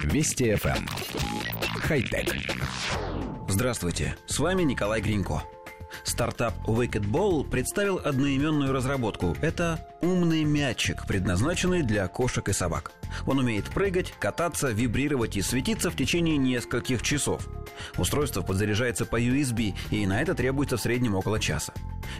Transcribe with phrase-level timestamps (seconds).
[0.00, 0.78] Вести FM.
[0.78, 0.88] Эм.
[1.80, 2.34] Хай-тек.
[3.48, 5.42] Здравствуйте, с вами Николай Гринько.
[6.04, 9.36] Стартап Wicked Ball представил одноименную разработку.
[9.42, 12.92] Это умный мячик, предназначенный для кошек и собак.
[13.26, 17.46] Он умеет прыгать, кататься, вибрировать и светиться в течение нескольких часов.
[17.98, 21.72] Устройство подзаряжается по USB, и на это требуется в среднем около часа.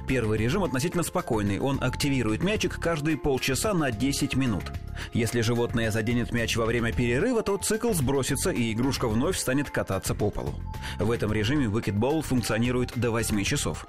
[0.07, 1.61] Первый режим относительно спокойный.
[1.61, 4.65] Он активирует мячик каждые полчаса на 10 минут.
[5.13, 10.15] Если животное заденет мяч во время перерыва, то цикл сбросится и игрушка вновь станет кататься
[10.15, 10.55] по полу.
[10.99, 13.87] В этом режиме Ball функционирует до 8 часов.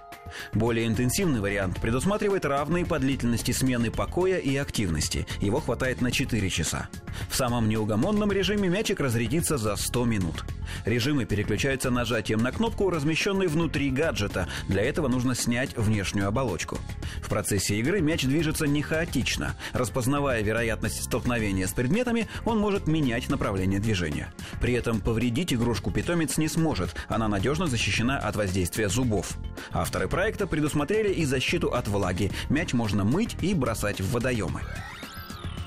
[0.54, 5.27] Более интенсивный вариант предусматривает равные по длительности смены покоя и активности.
[5.40, 6.90] Его хватает на 4 часа.
[7.30, 10.44] В самом неугомонном режиме мячик разрядится за 100 минут.
[10.86, 14.48] Режимы переключаются нажатием на кнопку, размещенную внутри гаджета.
[14.68, 16.77] Для этого нужно снять внешнюю оболочку.
[17.21, 19.55] В процессе игры мяч движется не хаотично.
[19.74, 24.34] Распознавая вероятность столкновения с предметами, он может менять направление движения.
[24.62, 26.96] При этом повредить игрушку питомец не сможет.
[27.08, 29.37] Она надежно защищена от воздействия зубов.
[29.71, 32.31] Авторы проекта предусмотрели и защиту от влаги.
[32.49, 34.61] Мяч можно мыть и бросать в водоемы.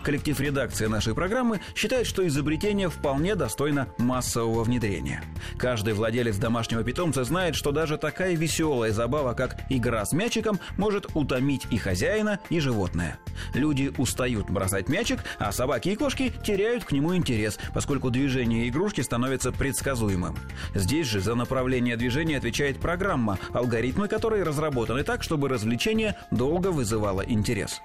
[0.07, 5.25] Коллектив редакции нашей программы считает, что изобретение вполне достойно массового внедрения.
[5.59, 11.09] Каждый владелец домашнего питомца знает, что даже такая веселая забава, как игра с мячиком, может
[11.15, 13.19] утомить и хозяина, и животное.
[13.55, 19.01] Люди устают бросать мячик, а собаки и кошки теряют к нему интерес, поскольку движение игрушки
[19.01, 20.37] становится предсказуемым.
[20.75, 27.23] Здесь же за направление движения отвечает программа, алгоритмы которой разработаны так, чтобы развлечение долго вызывало
[27.23, 27.81] интерес.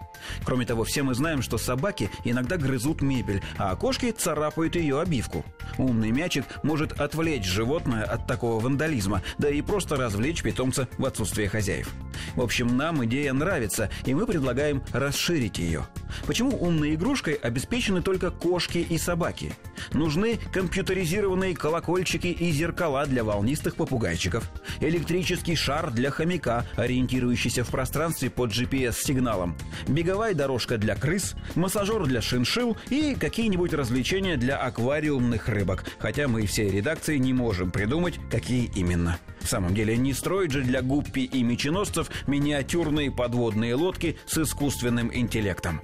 [0.45, 5.43] Кроме того, все мы знаем, что собаки иногда грызут мебель, а кошки царапают ее обивку.
[5.77, 11.49] Умный мячик может отвлечь животное от такого вандализма, да и просто развлечь питомца в отсутствие
[11.49, 11.89] хозяев.
[12.35, 15.85] В общем, нам идея нравится, и мы предлагаем расширить ее.
[16.25, 19.53] Почему умной игрушкой обеспечены только кошки и собаки?
[19.93, 28.29] Нужны компьютеризированные колокольчики и зеркала для волнистых попугайчиков, электрический шар для хомяка, ориентирующийся в пространстве
[28.29, 29.55] под GPS-сигналом,
[29.87, 36.45] беговая дорожка для крыс, массажер для шиншил и какие-нибудь развлечения для аквариумных рыбок, хотя мы
[36.45, 39.19] всей редакции не можем придумать, какие именно.
[39.43, 45.11] В самом деле, не строить же для гуппи и меченосцев миниатюрные подводные лодки с искусственным
[45.13, 45.81] интеллектом.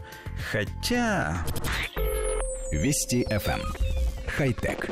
[0.52, 1.46] Хотя...
[2.72, 3.62] Вести FM.
[4.28, 4.90] Хай-тек.